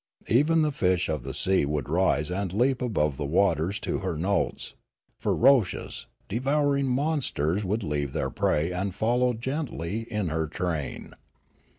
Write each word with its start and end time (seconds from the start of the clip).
Even 0.29 0.63
the 0.63 0.71
fish 0.71 1.07
of 1.09 1.21
the 1.21 1.31
sea 1.31 1.63
would 1.63 1.87
rise 1.87 2.31
and 2.31 2.53
leap 2.53 2.81
above 2.81 3.17
the 3.17 3.23
waves 3.27 3.79
to 3.81 3.99
her 3.99 4.17
notes; 4.17 4.73
ferocious, 5.19 6.07
devouring 6.27 6.87
monsters 6.87 7.63
would 7.63 7.83
leave 7.83 8.11
their 8.11 8.31
prey 8.31 8.71
and 8.71 8.95
follow 8.95 9.33
gently 9.33 10.11
in 10.11 10.29
her 10.29 10.47
train. 10.47 11.13